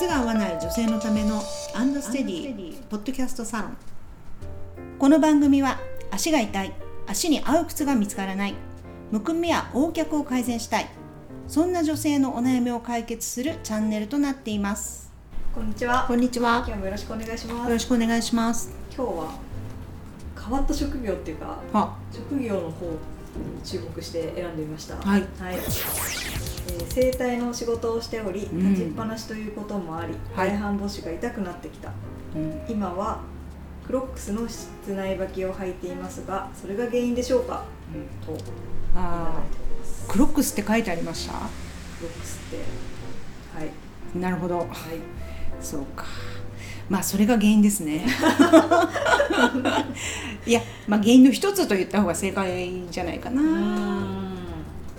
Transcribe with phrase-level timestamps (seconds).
[0.00, 1.42] 靴が合わない女性のための
[1.74, 3.76] アンドステディポッドキャストサロン。
[4.98, 5.78] この番組は
[6.10, 6.72] 足が痛い
[7.06, 8.54] 足に合う靴が見つからない
[9.10, 10.88] むくみや横脚を改善したい
[11.48, 15.12] そんな女性のお悩みを解決するチャンネルとなっています。
[15.54, 16.06] こんにちは。
[16.08, 16.64] こんにちは。
[16.66, 17.68] 今日もよろしくお願いします。
[17.68, 18.72] よろしくお願いします。
[18.96, 19.34] 今日は
[20.42, 22.96] 変わった職業っていうかは職業の方に
[23.62, 24.96] 注目して選んでみました。
[24.96, 28.70] はいえー整体の仕事をしており、うん。
[28.74, 30.48] 立ちっぱなしということもあり、はい。
[30.50, 31.90] 外反母趾が痛くなってきた。
[32.34, 32.60] うん。
[32.68, 33.20] 今は
[33.86, 37.64] クロックスの室内履きを履いていますが、それが原因でしょうか？
[38.26, 38.52] といただいて
[38.96, 39.40] あ
[40.08, 41.32] クロックスって書いてありました？
[41.34, 41.40] ク
[42.02, 42.56] ロックスって
[43.56, 43.70] はい。
[44.18, 44.58] なるほど。
[44.58, 44.68] はい。
[45.60, 46.04] そうか。
[46.88, 48.04] まあそれが原因ですね。
[50.46, 53.42] いやまあ原因の一つと言った方が正解じゃないかな、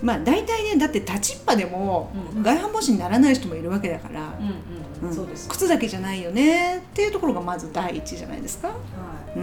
[0.02, 2.42] まあ大体ねだって立ちっぱでもうん。
[2.42, 5.28] 外反母趾にならない人もいるわけだから、うんうんう。
[5.48, 8.68] 靴だけじゃないよねっていうところがまず第一じゃないですか？
[8.68, 8.74] は
[9.34, 9.38] い。
[9.38, 9.42] う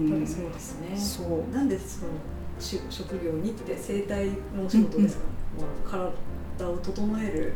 [0.00, 0.10] うん。
[0.10, 0.96] やっぱりそうですね。
[0.96, 1.54] そう。
[1.54, 2.10] なんでその
[2.58, 5.22] し職業にって整体のお仕事ですか、
[5.58, 5.66] ま
[5.98, 6.12] あ、
[6.58, 7.54] 体を整える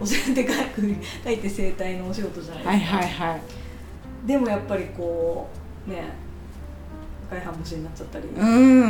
[0.00, 0.46] お仕事で
[1.24, 3.40] 書いて整体のお仕事じゃないですか、はいはいはい。
[4.26, 5.48] でもやっぱりこ
[5.86, 6.04] うね
[7.30, 8.89] 外反母趾になっちゃったり、うん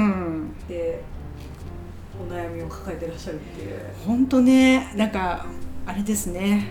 [2.70, 5.46] 抱えてらっしゃるっていう、本当ねなんか
[5.86, 6.68] あれですね。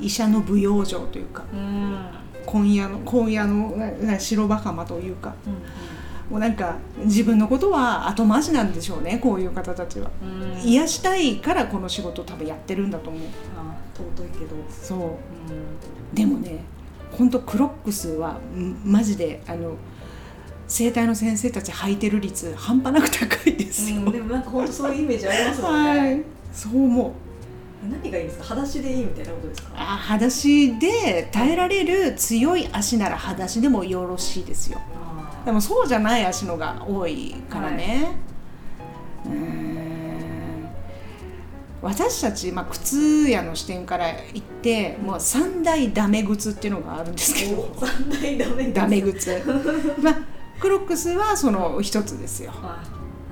[0.00, 1.44] 医者の舞踊場というか。
[1.52, 2.08] うん。
[2.44, 3.72] 今夜の今夜の
[4.18, 5.34] 白馬浜というか。
[6.30, 10.10] もうなんか自分のことは後回しなんでしょうねこういう方たちは。
[10.22, 10.52] うん。
[10.52, 13.22] うん、癒したいからこの仕事を多分やってるんだと思う。
[13.56, 14.98] あ尊いけど、そう。
[14.98, 16.14] うん。
[16.14, 16.64] でもね
[17.10, 19.76] 本当クロックスはんマジであの
[20.72, 26.22] 整体の先生たち履いてる率半端なく高いですよ、うん、でもなんか本当そういうイメージありますもんね、はい。
[26.52, 27.12] そう思う。
[27.90, 28.44] 何がいいんですか？
[28.44, 29.72] 裸足でいいみたいなことですか？
[29.74, 34.80] あ裸足で耐えられる強い足なら裸足でもよろしいですよ。
[34.94, 38.12] あでもそうじゃない足のが多いからね、
[39.26, 40.68] うーん。
[41.82, 47.62] 私たち、まあ、靴屋の視点から言ってもう三大ダメ靴っていうのがあるんですけど。
[47.76, 49.42] お三大ダメダメ靴。
[50.00, 50.31] まあ
[50.62, 52.52] クロックスはその一つですよ。
[52.52, 52.62] はい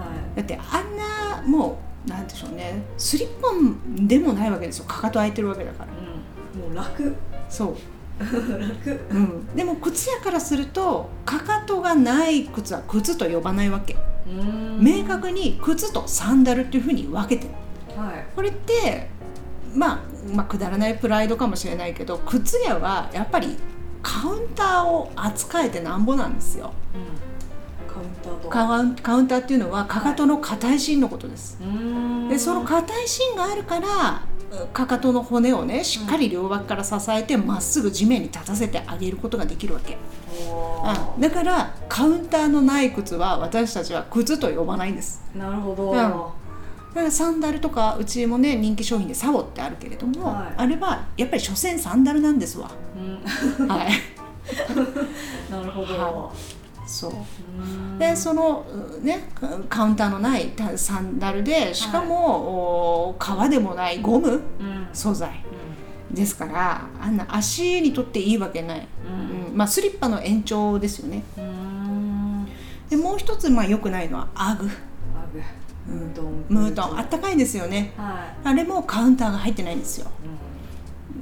[0.00, 2.82] はだってあんなもうなんでしょうね。
[2.98, 4.84] スリッポンでもないわけですよ。
[4.86, 5.92] かかと空いてるわけだから。
[5.92, 5.96] い、
[6.54, 7.14] うん、もう楽。
[7.48, 7.74] そう。
[8.18, 9.00] 楽。
[9.10, 13.96] うん、でも靴屋からするとかかとがない靴は靴と呼ばないわけ。
[14.80, 17.54] 明確に靴とサンダルっていうふうに分けてる。
[17.96, 18.26] はい。
[18.34, 19.08] これって、
[19.72, 19.98] まあ、
[20.34, 23.56] まあくだらないプライドかもしれないけど靴屋はやっぱり
[24.02, 26.72] カウンターを扱えてなんぼなんですよ。
[27.88, 32.28] カウンターとカカウンターっていうのはかかとの硬い芯のことです、うん。
[32.28, 34.22] でその硬い芯があるから
[34.72, 39.96] かかとの骨をねしっかり両脇から支えてまっすぐ地面に立たせてあげることができるわけ、
[41.16, 45.22] うん、だからカウンターのない靴は私たちは靴と呼ばないんです。
[45.36, 46.32] なるほど、
[47.10, 50.54] サンダルとかうちもね人気商品でサボってあるけれども、はい。
[50.56, 52.70] あれはやっぱり所詮サンダルなんですわ。
[53.58, 53.68] うん。
[53.68, 53.90] はい。
[55.50, 56.32] なるほど、は
[56.86, 57.12] そう。
[57.12, 57.98] うん。
[57.98, 58.64] でその
[59.00, 64.88] うねカカウンターのないたサンダルでしかも、お革でもないゴムうん。
[64.92, 65.44] 素材
[66.10, 69.50] ですからあんな足にとっていいわけない、うん。
[69.50, 69.56] うん。
[69.56, 71.22] まあ、スリッパの延長ですよね。
[71.38, 72.48] うんうん。
[72.88, 74.64] でもう一つまあ良くないのはアグ。
[74.64, 75.40] アグ
[75.90, 77.92] ムートンムートンあったかいんですよね。
[77.96, 80.10] はあれもカウンターが入ってないんですよ。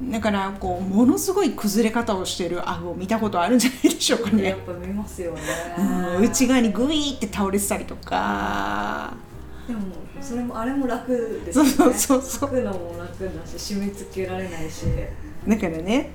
[0.09, 5.41] い、だからこうものすごい崩れ方をしてるアグを見たことあるんじゃないでしょうかうん、やねっぱ見ますよね、
[5.79, 9.15] うん内側にグイーって倒れてたりとか。
[9.67, 9.81] でも
[10.21, 11.71] それもあれも楽ですよね。
[11.71, 14.85] そうそうそう履くのも楽だし締め付けられないし。
[15.47, 16.11] だからね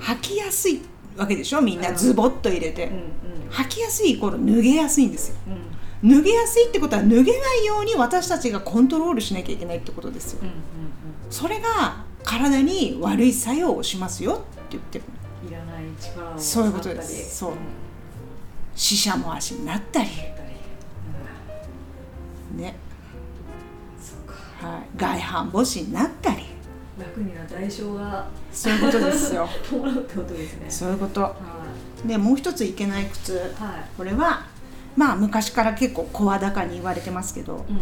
[0.00, 0.82] 履きやすい
[1.16, 1.90] わけでしょみんな。
[1.90, 1.96] うん。
[1.96, 3.00] ズボッと入れて、うんうん。
[3.50, 5.36] 履きやすいイコール脱げやすいんですよ。
[5.48, 10.40] うん脱げやすいってことは脱げないように私たちがコントロールしなきゃいけないってことですよ。
[10.42, 10.54] うんうん
[11.30, 14.42] それが体に悪い作用をしますよって
[14.72, 15.04] 言ってる。
[15.08, 17.38] うんいらない力をそういうことです。
[17.38, 17.52] そう。
[17.52, 17.56] ん。
[18.74, 20.08] 死者も足になったり。
[22.52, 22.76] うんね、
[24.00, 24.66] そうか。
[24.66, 26.44] はい、外反母趾になったり。
[26.98, 29.48] 楽には代償がそういうことですよ。
[29.68, 30.66] 伴うってことですね。
[30.70, 31.22] そういうこと。
[31.22, 31.34] は
[32.06, 33.48] でもう一ついけない靴いはい。
[33.96, 34.44] これは
[34.96, 37.80] まあ昔から結構声高に言われてますけどうん。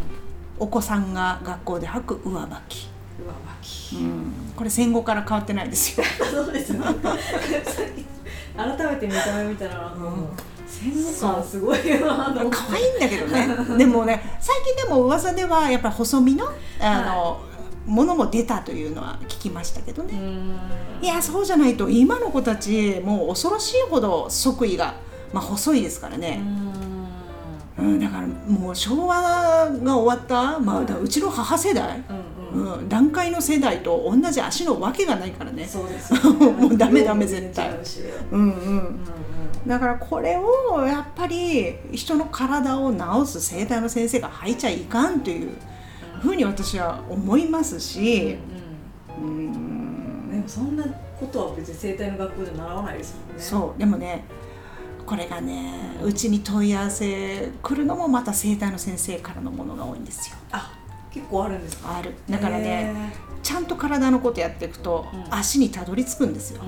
[0.59, 2.89] お子さんが学校で履く上履き、
[3.19, 3.97] 上履き。
[3.97, 6.07] うん、これ戦後から変わってないですよ。
[6.31, 6.79] そうですね。
[8.57, 10.29] 改めて見た目見たら、うん。
[10.67, 13.77] 戦後感すごいな可愛いんだけどね。
[13.79, 16.47] でもね最近でも噂ではやっぱり細身の
[16.81, 17.41] あの、
[17.87, 21.05] ものも出たというのは聞きましたけどね、うん。
[21.05, 24.95] いやそうじゃないと今の子たちもう恐ろしいほど即位が、
[25.33, 26.72] まあ、細いですからうね、ん
[27.83, 28.27] うんだから。
[28.27, 32.03] もう昭和が終わった、まあ、うちの母世代、
[32.55, 32.73] うんうん。
[32.75, 35.67] うん、段階の世代と同じ足のわけがないからね。
[35.67, 36.47] そうですよね。
[36.53, 37.71] もうダメダメ絶対。
[38.31, 38.51] うんうん。
[38.51, 38.99] うんうん。
[39.67, 45.51] だからこれをやっぱり人の体を治す整体の先生が入っちゃいかんという
[46.21, 48.39] ふうに私は思いますし、
[49.21, 49.47] ううん。
[49.49, 50.31] ん。
[50.31, 50.85] でもそんな
[51.19, 53.43] ことは別に生態の学校で習わないですもんね。
[53.43, 54.25] そうでもね
[55.07, 60.37] これがねうちに問い合わせ来るのもまた整体の先生からのものが多いんですよ。
[60.53, 60.73] あ
[61.11, 61.97] 結構あるんですか？
[61.97, 62.15] ある。
[62.31, 63.13] だからねへ
[63.43, 65.35] ちゃんと体のことやっていくと、うん。
[65.35, 66.63] 足にたどり着くんですよ。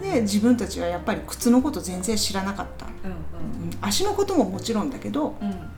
[0.00, 3.70] で自分たちはやっぱり靴のこと全然知らなかった、うんうん。
[3.80, 5.50] 足のことももちろんだけどうん。
[5.50, 5.70] うん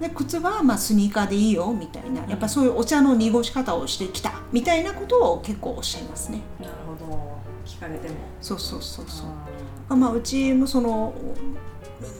[0.00, 6.40] で靴はまあスニーカーでいいよみたいなやっぱそういうお茶の濁し方をしてきたみたいなことを結構おっしゃいますね。
[6.58, 7.38] なるほど。
[7.64, 8.16] 聞かれても。
[8.40, 9.26] そうそうそうそう。
[9.28, 9.46] あ
[9.88, 11.14] まあ、うちもその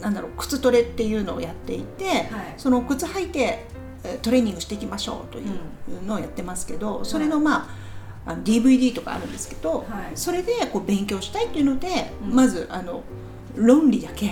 [0.00, 2.26] なんだろう靴トレっていうのをやっていて、はい。
[2.56, 3.66] その靴履いて
[4.04, 7.68] えートレーニングしていきましょうというのをやってますけど、それのま
[8.26, 9.84] ああの DVD とかあるんですけど、はい。
[10.14, 12.34] それでこう勉強したいっていうので、うん。
[12.34, 13.02] まずあの
[13.54, 14.30] 論理だけ、ー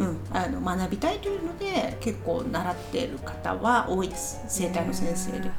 [0.00, 0.06] うん。
[0.06, 4.40] うん、あの学びたいというので結構習っている方は多いです。
[4.48, 5.38] 整体の先生で。
[5.40, 5.52] なる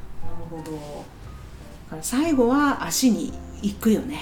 [0.50, 1.06] ほど。
[2.01, 3.31] 最後は足に
[3.62, 4.18] 行くよね。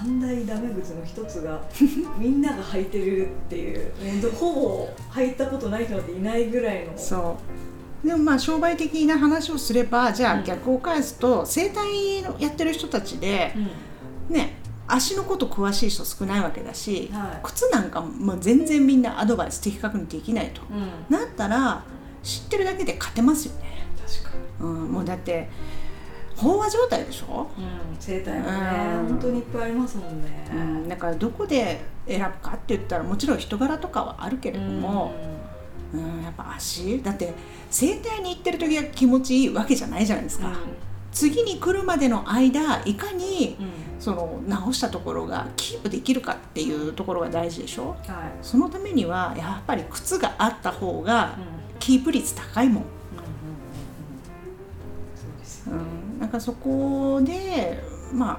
[0.00, 1.60] 三大ダメ靴の一つが
[2.18, 3.90] みんなが履いてるっていう。
[4.32, 6.92] ほぼ履いたことない人なんていないぐらいの。
[6.96, 7.36] そ
[8.04, 8.06] う。
[8.06, 10.40] でもまあ商売的な話をすればじゃうん。
[10.40, 13.52] あ逆を返すと整体のやってる人たちで
[14.30, 14.34] うん。
[14.34, 17.40] ね足のこと詳しい人少ないわけだし、はい。
[17.42, 20.62] 靴なんかもう全然みんなアドバイス的確にできないと。
[20.70, 21.14] うん。
[21.14, 21.82] なったら
[22.22, 25.48] 知ってるだけで勝てますよね、確かに、うん、もうだって
[26.38, 28.52] 飽和状態でしょ、うん、生態もね
[29.00, 29.08] うん。
[29.08, 35.12] 本当にいっぱいありますもんね、うん、だからどこで選ぶかって言ったらもちろん人柄とかはあるけれども、
[35.92, 36.22] うん。
[36.22, 37.02] やっぱ足？
[37.02, 37.34] だって
[37.70, 40.52] 整体に行ってる時が気持ちいいわけじゃないじゃないですか、
[41.12, 43.64] 次に来るまでの間いかにうん。
[43.64, 47.88] うんその直したところがキープできるかっていうところが大事でしょ？
[47.88, 47.98] はい。
[48.42, 51.48] そのためにはやっぱり靴があった方がうんうん。
[51.80, 52.84] キープ率高いもん、
[56.28, 57.82] ん、なんかそこで
[58.12, 58.38] まあ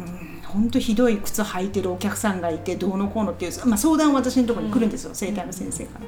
[0.00, 5.16] うん本当ひどい靴履いてるお客さんがいてどうのこうのっていう、まあ、相談私のところに来るんですよ、うん。
[5.16, 5.98] 整体の先生か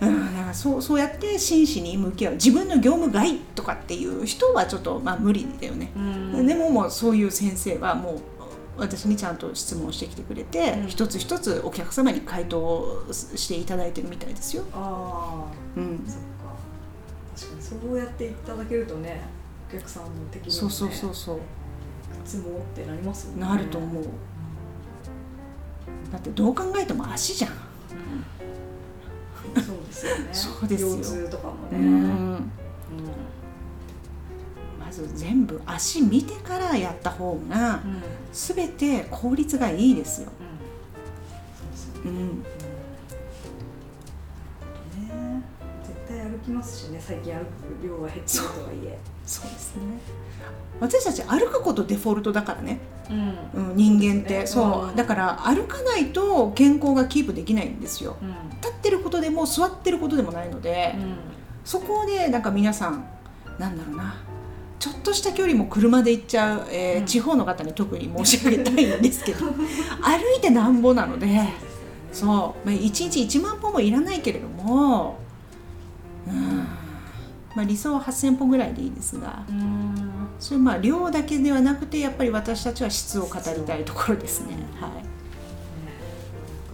[0.00, 0.08] ら。
[0.08, 6.46] うん、だからそうそうやって真摯に向き合う自分の業務外とかっていう人はちょっとまあ無理だよね、うん。
[6.46, 8.20] でももうそういう先生はもう
[8.78, 10.86] 私にちゃんと質問してきてくれて、うん。
[10.86, 14.64] 一つ一つお客様に回答をしていただいてるみたいですよ。
[14.72, 15.44] あ
[15.76, 16.04] うん。
[16.06, 16.28] あ、そっか。
[17.36, 19.39] 確かにそうやっていただけるとね
[19.72, 21.38] お客さん的にも、ね、そうそうそうそう。
[22.24, 23.46] 靴もってなりますもんね。
[23.46, 24.04] なると思う。
[26.10, 27.50] だってどう考えても足じゃん、
[29.54, 30.28] そうですよね。
[30.34, 30.88] そうですよ。
[30.96, 31.82] 腰痛とかもね、うん。
[31.82, 32.50] うん。
[34.78, 38.02] まず全部足見てからやった方がうん。
[38.32, 40.30] 全て効率がいいですよ、
[42.04, 42.44] うん、
[46.44, 48.98] きますしね最近歩く量は減ってるとはいえ。
[49.26, 49.82] そうですね。
[50.80, 52.78] 私たち歩くことデフォルトだからね、
[53.10, 53.70] うん。
[53.70, 54.40] うん、人間って。
[54.40, 54.46] ね。
[54.46, 54.96] そう。
[54.96, 58.16] だから歩かないと健康がキープできないんですよ。
[58.20, 58.28] うん。
[58.60, 60.94] 立ってることでも座ってることでもないので、
[61.64, 63.04] そこでなんか皆さん
[63.58, 64.16] なんだろうな。
[64.78, 67.06] ちょっとした距離も車で行っちゃう、えーうん。
[67.06, 69.46] 地方の方に特に申し上げたいんですけど。
[69.46, 69.52] 歩
[70.38, 71.26] いてなんぼなので。
[72.12, 75.19] そう、まあ、1日1万歩もいらないけれども、うん
[77.54, 79.44] まあ、理想は8000歩ぐらいでいいですが
[80.38, 84.54] それまあ量だけではなくてやっぱり私たちは質を語りたいところですね。
[84.80, 84.92] はい。
[84.94, 85.02] ね、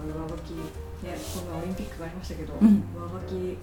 [0.07, 0.51] 上履き、
[1.03, 2.67] ね、このオリンピックがありましたけど、うん。
[2.67, 3.57] 上履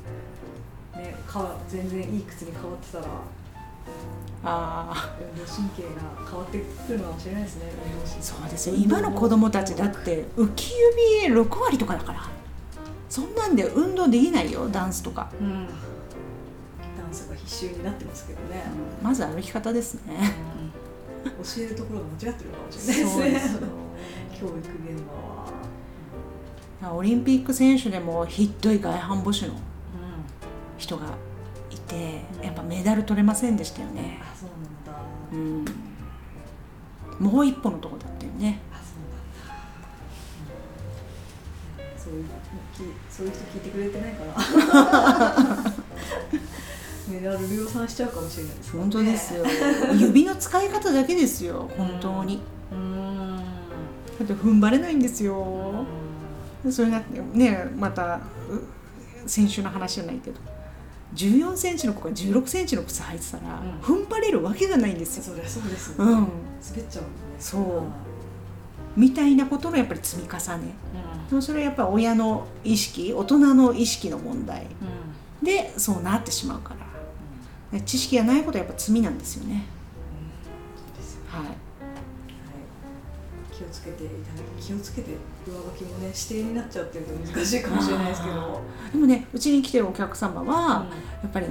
[0.95, 3.05] き、ね、か全然いい靴に変わってたら
[4.47, 7.65] あ運動神経が変わってくるのかもしれないですね
[8.21, 10.73] そうですよ今の子供たちだって浮き
[11.23, 12.34] 指6割とかだから
[13.15, 15.69] そんなんで運動できないよダンスとか、うん。
[15.69, 18.65] ダンスが必修になってますけどね、
[19.01, 20.33] まず歩き方ですね。
[21.25, 23.67] 教えるところが間違ってるのかもしれないですね。
[24.37, 24.67] 教育現
[26.83, 29.57] 場は、オリンピック選手でもひっどい外反母趾のう
[30.77, 31.07] 人が
[31.71, 35.71] いてやっぱメダル取れませんでしたよん、ね、あそうなんだ。
[37.21, 38.59] うん、もう一歩のとこだったよね
[42.05, 42.29] そういうき
[43.11, 45.75] そういう人聞いてくれてないかな
[47.09, 48.81] ミネラル量産しちゃうかもしれないですね。
[48.81, 49.45] 本当ですよ。
[49.97, 51.71] 指の使い方だけですよ。
[51.77, 52.43] 本当に。
[52.71, 53.37] うーん。
[53.37, 53.43] だ
[54.25, 55.87] って踏ん張れないんですよ。
[56.71, 58.19] それだってねまたう
[59.27, 60.37] 先週の話じゃないけど。
[61.15, 64.01] 14センチの子が16センチの靴履いてたら、うん。
[64.01, 65.23] 踏ん張れるわけがないんですよ。
[65.23, 66.05] そりゃそうですよ。
[66.05, 66.19] ね、うん。
[66.19, 67.09] 滑っちゃうね。
[67.39, 67.63] そう
[68.97, 70.75] みたいなことのやっぱり積み重ね。
[71.29, 74.63] でもそれはやっぱり親の意識大人の意識の問題。
[74.63, 74.67] うん。
[74.67, 74.69] うん
[75.43, 76.75] でそうなってしまうか
[77.73, 77.81] ら。
[77.83, 79.67] 知識がないことはやっぱ罪なんですよね。
[81.29, 81.55] はいはい、
[83.53, 85.11] 気をつけていただき気をつけて
[85.47, 90.87] 上書きもね指定になっちゃうっていうと難しいかもしれないですけど、でもねうちに来てるお客様は、
[91.23, 91.47] やっぱり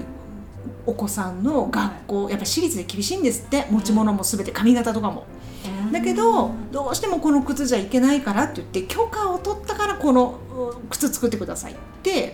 [0.87, 3.67] お子さんの学校、やっぱり私立で厳しいんですって。
[3.69, 5.27] 持ち物も全て髪型とかも、
[5.65, 12.33] うんだけどどうしてもこの靴じゃいけないからって言って許可を取ったからこのうん靴作ってくださいって、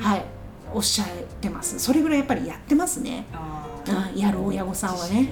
[0.00, 0.24] はい、
[0.74, 1.08] おっしゃっ
[1.40, 1.78] てます。
[1.78, 3.66] それぐらいやっぱりやってますね、あ
[4.12, 5.30] うん、やる親御さんはね。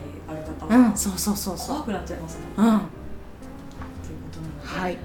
[0.71, 1.77] うんそうそうそうそう。
[1.77, 2.65] 怖くなっちゃいますね、うん。
[2.65, 2.83] というこ
[4.33, 4.99] となので、はい。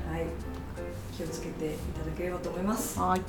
[1.16, 3.00] 気をつけていただければと思います。
[3.00, 3.22] はい。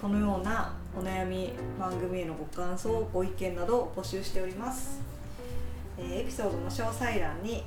[0.00, 5.00] このようなお悩み番組へのご感想ご意見などを募集しております、
[5.98, 7.62] えーエピソードの詳細欄に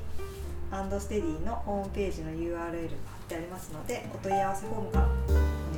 [0.74, 2.72] アンドステディのホームページの URL が貼っ
[3.30, 5.10] てありますのでお問い合わせフォームからお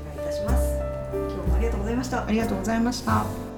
[0.05, 0.79] 願いいたします
[1.11, 3.54] 今日もありがとうございましたありがとうございました。